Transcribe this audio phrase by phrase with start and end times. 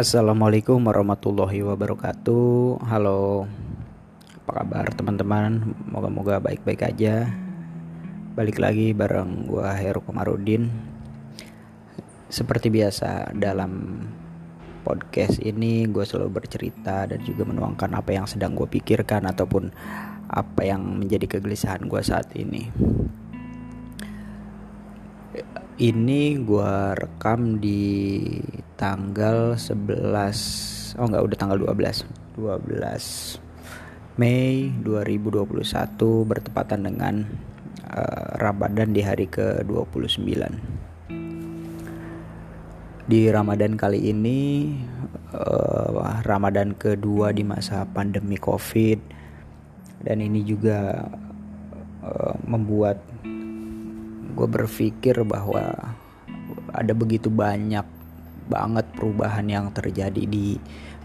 [0.00, 2.80] Assalamualaikum warahmatullahi wabarakatuh.
[2.88, 3.44] Halo
[4.40, 5.76] Apa kabar teman-teman?
[5.92, 7.28] Moga-moga baik-baik aja.
[8.32, 10.72] Balik lagi bareng gua Heru Komarudin.
[12.32, 14.00] Seperti biasa dalam
[14.88, 19.68] podcast ini gue selalu bercerita dan juga menuangkan apa yang sedang gue pikirkan ataupun
[20.32, 22.72] apa yang menjadi kegelisahan gue saat ini
[25.80, 28.20] ini gue rekam di
[28.76, 32.04] tanggal 11 oh enggak udah tanggal 12
[32.36, 35.48] 12 Mei 2021
[36.28, 37.24] bertepatan dengan
[37.88, 40.28] uh, Ramadan di hari ke-29
[43.10, 44.70] di Ramadan kali ini
[45.34, 49.02] uh, Ramadan kedua di masa pandemi Covid.
[50.00, 51.10] Dan ini juga
[52.06, 53.02] uh, membuat
[54.30, 55.94] gue berpikir bahwa
[56.70, 57.84] ada begitu banyak
[58.50, 60.58] banget perubahan yang terjadi di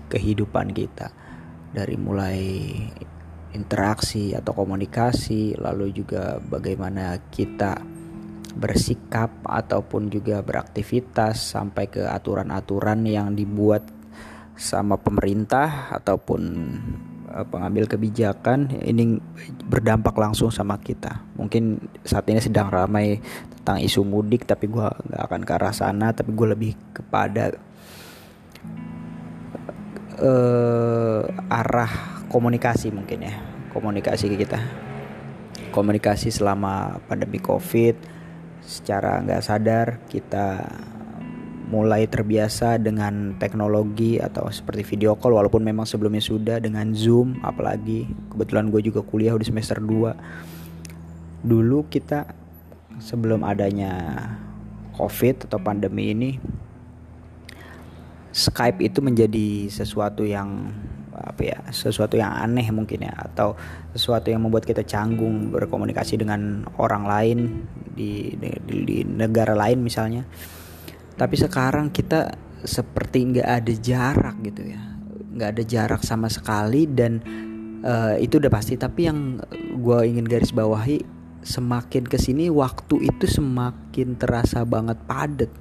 [0.09, 1.13] kehidupan kita.
[1.75, 2.41] Dari mulai
[3.51, 7.79] interaksi atau komunikasi lalu juga bagaimana kita
[8.55, 13.83] bersikap ataupun juga beraktivitas sampai ke aturan-aturan yang dibuat
[14.55, 16.41] sama pemerintah ataupun
[17.43, 19.19] pengambil kebijakan ini
[19.67, 21.19] berdampak langsung sama kita.
[21.35, 23.19] Mungkin saat ini sedang ramai
[23.59, 27.51] tentang isu mudik, tapi gue nggak akan ke arah sana, tapi gue lebih kepada
[30.23, 33.35] uh, arah komunikasi mungkin ya,
[33.75, 34.63] komunikasi kita,
[35.75, 37.99] komunikasi selama pandemi covid,
[38.63, 40.63] secara nggak sadar kita
[41.65, 48.05] mulai terbiasa dengan teknologi atau seperti video call walaupun memang sebelumnya sudah dengan Zoom apalagi
[48.29, 52.29] kebetulan gue juga kuliah di semester 2 dulu kita
[53.01, 54.13] sebelum adanya
[54.93, 56.31] covid atau pandemi ini
[58.35, 60.67] Skype itu menjadi sesuatu yang
[61.15, 63.55] apa ya sesuatu yang aneh mungkin ya atau
[63.95, 67.39] sesuatu yang membuat kita canggung berkomunikasi dengan orang lain
[67.95, 68.51] di di,
[68.83, 70.27] di negara lain misalnya
[71.15, 74.81] tapi sekarang kita seperti nggak ada jarak gitu ya.
[75.35, 77.23] Nggak ada jarak sama sekali dan
[77.85, 78.75] uh, itu udah pasti.
[78.75, 79.39] Tapi yang
[79.79, 80.99] gue ingin garis bawahi
[81.45, 85.51] semakin ke sini waktu itu semakin terasa banget padet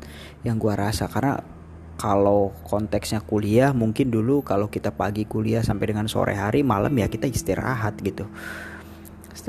[0.43, 1.07] yang gue rasa.
[1.07, 1.39] Karena
[1.95, 7.07] kalau konteksnya kuliah mungkin dulu kalau kita pagi kuliah sampai dengan sore hari malam ya
[7.07, 8.27] kita istirahat gitu.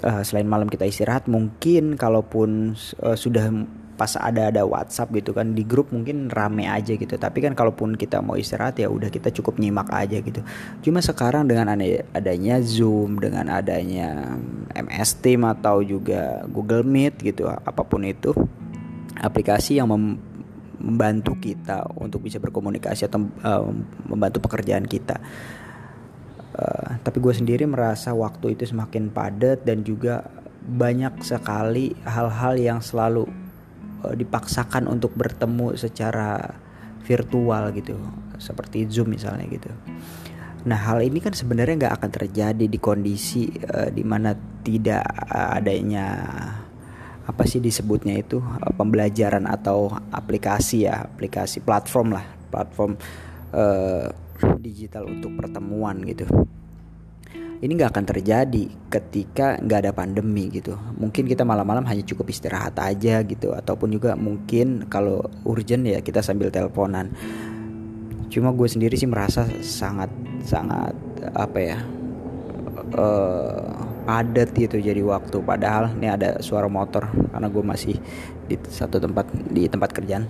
[0.06, 3.50] Uh, selain malam kita istirahat mungkin kalaupun uh, sudah
[3.96, 7.16] pas ada ada WhatsApp gitu kan di grup mungkin rame aja gitu.
[7.16, 10.44] Tapi kan kalaupun kita mau istirahat ya udah kita cukup nyimak aja gitu.
[10.84, 11.72] Cuma sekarang dengan
[12.12, 14.36] adanya Zoom dengan adanya
[14.76, 18.36] MS Team atau juga Google Meet gitu apa pun itu
[19.20, 20.36] aplikasi yang mem
[20.76, 23.74] membantu kita untuk bisa berkomunikasi atau uh,
[24.06, 25.18] membantu pekerjaan kita.
[26.54, 30.30] Uh, tapi gue sendiri merasa waktu itu semakin padat dan juga
[30.66, 33.26] banyak sekali hal-hal yang selalu
[34.14, 36.60] dipaksakan untuk bertemu secara
[37.06, 37.98] virtual gitu
[38.38, 39.72] seperti zoom misalnya gitu.
[40.66, 44.34] Nah hal ini kan sebenarnya nggak akan terjadi di kondisi uh, di mana
[44.66, 46.08] tidak adanya
[47.26, 52.98] apa sih disebutnya itu uh, pembelajaran atau aplikasi ya aplikasi platform lah platform
[53.54, 54.10] uh,
[54.58, 56.26] digital untuk pertemuan gitu
[57.64, 60.76] ini nggak akan terjadi ketika nggak ada pandemi gitu.
[61.00, 63.56] Mungkin kita malam-malam hanya cukup istirahat aja gitu.
[63.56, 67.16] Ataupun juga mungkin kalau urgent ya kita sambil teleponan.
[68.28, 70.12] Cuma gue sendiri sih merasa sangat
[70.44, 70.92] sangat
[71.32, 71.78] apa ya
[73.00, 73.72] uh,
[74.04, 75.40] padat gitu jadi waktu.
[75.40, 77.96] Padahal ini ada suara motor karena gue masih
[78.46, 80.28] di satu tempat di tempat kerjaan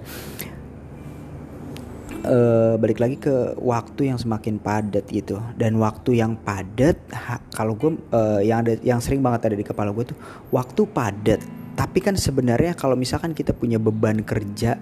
[2.25, 5.37] uh, balik lagi ke waktu yang semakin padat gitu.
[5.55, 6.97] Dan waktu yang padat
[7.53, 10.17] kalau gue uh, yang ada yang sering banget ada di kepala gue tuh
[10.49, 11.41] waktu padat.
[11.75, 14.79] Tapi kan sebenarnya kalau misalkan kita punya beban kerja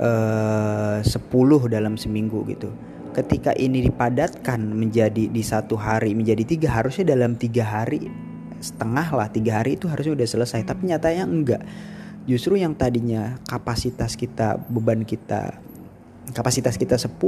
[0.00, 2.72] eh, uh, 10 dalam seminggu gitu
[3.12, 8.08] ketika ini dipadatkan menjadi di satu hari menjadi tiga harusnya dalam tiga hari
[8.62, 10.64] setengah lah tiga hari itu harusnya udah selesai.
[10.64, 11.62] Tapi nyatanya enggak.
[12.24, 15.58] Justru yang tadinya kapasitas kita beban kita
[16.30, 17.18] kapasitas kita 10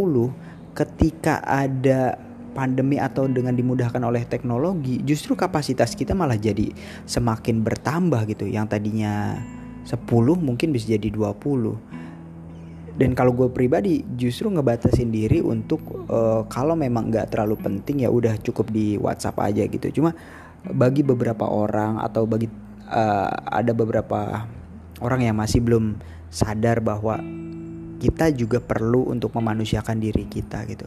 [0.78, 2.14] ketika ada
[2.54, 6.70] pandemi atau dengan dimudahkan oleh teknologi justru kapasitas kita malah jadi
[7.02, 8.46] semakin bertambah gitu.
[8.46, 9.42] Yang tadinya
[9.82, 9.98] 10
[10.38, 11.94] mungkin bisa jadi 20
[12.94, 18.10] dan kalau gue pribadi justru ngebatasin diri untuk uh, kalau memang nggak terlalu penting ya
[18.10, 19.90] udah cukup di WhatsApp aja gitu.
[19.98, 20.14] Cuma
[20.62, 22.46] bagi beberapa orang atau bagi
[22.86, 24.46] uh, ada beberapa
[25.02, 25.98] orang yang masih belum
[26.30, 27.18] sadar bahwa
[28.04, 30.84] kita juga perlu untuk memanusiakan diri kita gitu.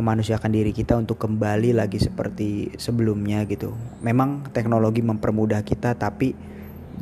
[0.00, 3.76] Memanusiakan diri kita untuk kembali lagi seperti sebelumnya gitu.
[4.00, 6.32] Memang teknologi mempermudah kita tapi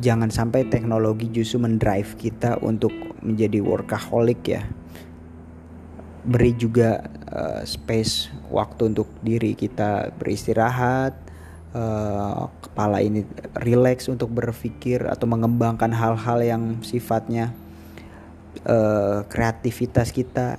[0.02, 2.90] jangan sampai teknologi justru mendrive kita untuk
[3.22, 4.66] menjadi workaholic ya.
[6.26, 11.14] Beri juga uh, space waktu untuk diri kita beristirahat
[11.78, 13.22] uh, kepala ini
[13.54, 17.54] relax untuk berpikir atau mengembangkan hal-hal yang sifatnya
[18.66, 20.58] uh, kreativitas kita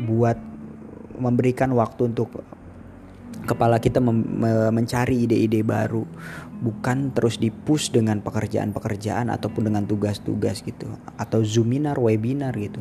[0.00, 0.38] buat
[1.16, 2.44] memberikan waktu untuk
[3.46, 4.02] kepala kita
[4.72, 6.04] mencari ide-ide baru
[6.56, 12.80] bukan terus dipush dengan pekerjaan-pekerjaan ataupun dengan tugas-tugas gitu atau zoominar webinar gitu.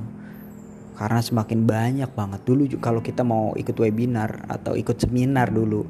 [0.95, 2.42] Karena semakin banyak banget.
[2.48, 5.83] Dulu kalau kita mau ikut webinar atau ikut seminar dulu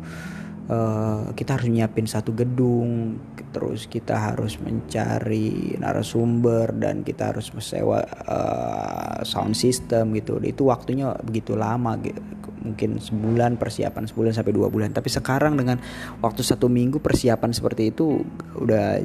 [0.70, 3.18] uh, kita harus nyiapin satu gedung
[3.56, 10.38] terus kita harus mencari narasumber dan kita harus mesewa uh, sound system gitu.
[10.44, 12.20] Itu waktunya begitu lama gitu.
[12.66, 14.90] mungkin sebulan persiapan sebulan sampai dua bulan.
[14.90, 15.78] Tapi sekarang dengan
[16.18, 18.26] waktu satu minggu persiapan seperti itu
[18.58, 19.00] udah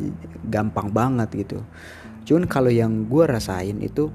[0.49, 1.61] gampang banget gitu.
[2.25, 4.09] Cuman kalau yang gue rasain itu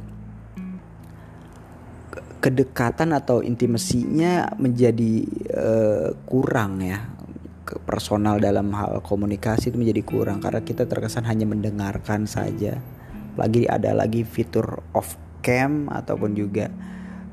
[2.41, 5.13] kedekatan atau intimasinya menjadi
[5.53, 7.14] uh, kurang ya
[7.85, 12.77] personal dalam hal komunikasi itu menjadi kurang karena kita terkesan hanya mendengarkan saja.
[13.35, 16.71] Lagi ada lagi fitur off cam ataupun juga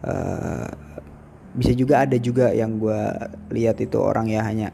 [0.05, 0.69] uh,
[1.53, 3.01] bisa juga ada juga yang gue
[3.53, 4.73] lihat itu orang ya hanya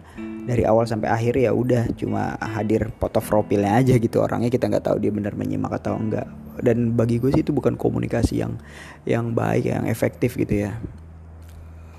[0.49, 4.25] dari awal sampai akhir ya udah cuma hadir foto profilnya aja gitu.
[4.25, 6.25] Orangnya kita nggak tahu dia benar menyimak atau enggak.
[6.59, 8.57] Dan bagi gue sih itu bukan komunikasi yang
[9.05, 10.81] yang baik yang efektif gitu ya.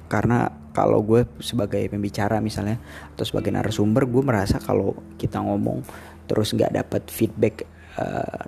[0.09, 2.79] Karena kalau gue sebagai pembicara misalnya
[3.11, 5.83] atau sebagai narasumber gue merasa kalau kita ngomong
[6.23, 7.67] terus nggak dapat feedback
[7.99, 8.47] uh,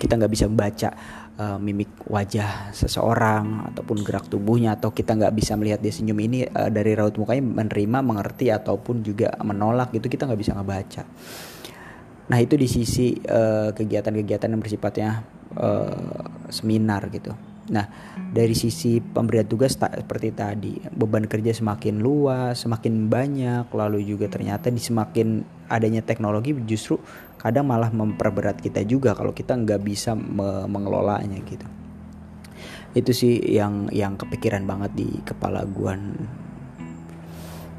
[0.00, 0.88] kita nggak bisa membaca
[1.36, 6.48] uh, mimik wajah seseorang ataupun gerak tubuhnya atau kita nggak bisa melihat dia senyum ini
[6.48, 11.02] uh, dari raut mukanya menerima mengerti ataupun juga menolak gitu kita nggak bisa ngebaca
[12.28, 13.16] nah itu di sisi
[13.72, 15.08] kegiatan-kegiatan uh, yang bersifatnya
[15.56, 17.32] uh, seminar gitu.
[17.68, 17.84] Nah,
[18.32, 24.28] dari sisi pemberian tugas tak seperti tadi, beban kerja semakin luas, semakin banyak, lalu juga
[24.28, 26.96] ternyata di semakin adanya teknologi justru
[27.36, 31.68] kadang malah memperberat kita juga kalau kita nggak bisa me mengelolanya gitu.
[32.96, 35.94] Itu sih yang yang kepikiran banget di kepala gua.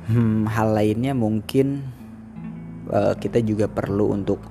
[0.09, 1.85] Hmm, hal lainnya mungkin
[2.89, 4.42] uh, kita juga perlu untuk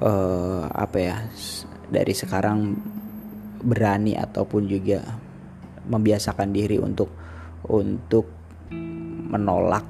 [0.00, 1.16] uh, apa ya?
[1.90, 2.78] dari sekarang
[3.60, 5.04] berani ataupun juga
[5.88, 7.12] membiasakan diri untuk
[7.68, 8.26] untuk
[9.30, 9.84] menolak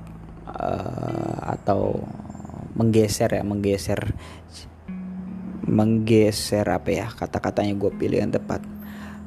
[0.46, 1.98] uh, atau
[2.76, 4.00] menggeser ya menggeser
[5.70, 8.62] menggeser apa ya kata-katanya gue pilih yang tepat.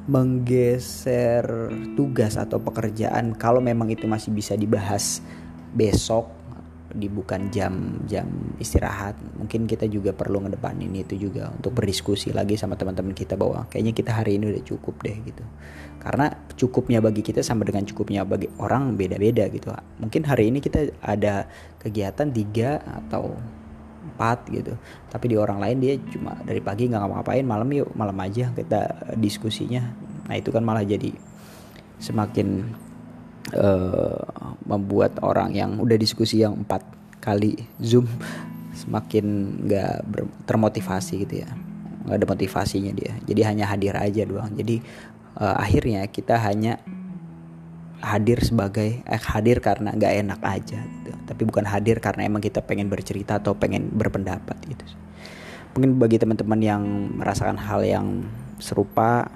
[0.04, 5.24] Menggeser tugas atau pekerjaan kalau memang itu masih bisa dibahas
[5.72, 6.28] besok
[6.94, 9.18] di bukan jam-jam istirahat.
[9.34, 13.92] Mungkin kita juga perlu ngedepanin itu juga untuk berdiskusi lagi sama teman-teman kita bahwa kayaknya
[13.92, 15.42] kita hari ini udah cukup deh gitu.
[15.98, 19.74] Karena cukupnya bagi kita sama dengan cukupnya bagi orang beda-beda gitu.
[19.98, 21.50] Mungkin hari ini kita ada
[21.82, 23.34] kegiatan tiga atau
[24.14, 24.78] empat gitu.
[25.10, 29.10] Tapi di orang lain dia cuma dari pagi nggak ngapa-ngapain malam yuk malam aja kita
[29.18, 29.82] diskusinya.
[30.30, 31.10] Nah itu kan malah jadi
[31.98, 32.68] semakin
[33.52, 34.24] uh,
[34.64, 36.80] membuat orang yang udah diskusi yang empat
[37.20, 38.08] kali zoom
[38.80, 39.94] semakin nggak
[40.48, 41.50] termotivasi gitu ya.
[42.04, 43.12] Nggak ada motivasinya dia.
[43.28, 44.52] Jadi hanya hadir aja doang.
[44.56, 44.80] Jadi
[45.36, 46.80] uh, akhirnya kita hanya
[48.04, 51.12] hadir sebagai eh hadir karena nggak enak aja gitu.
[51.24, 54.84] Tapi bukan hadir karena emang kita pengen bercerita atau pengen berpendapat gitu
[55.74, 56.82] mungkin bagi teman-teman yang
[57.18, 58.22] merasakan hal yang
[58.62, 59.26] serupa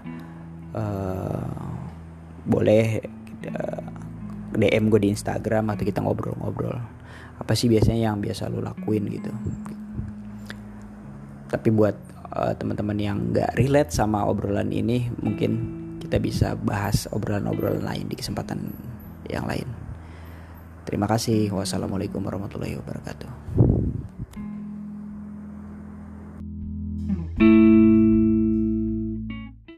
[0.70, 1.50] uh,
[2.46, 3.02] boleh
[3.50, 3.82] uh,
[4.54, 6.76] DM gue di Instagram atau kita ngobrol-ngobrol.
[7.38, 9.32] Apa sih biasanya yang biasa lo lakuin gitu?
[11.48, 11.96] Tapi buat
[12.32, 18.16] uh, teman-teman yang nggak relate sama obrolan ini mungkin kita bisa bahas obrolan-obrolan lain di
[18.16, 18.72] kesempatan
[19.28, 19.68] yang lain.
[20.88, 21.52] Terima kasih.
[21.52, 23.67] Wassalamualaikum warahmatullahi wabarakatuh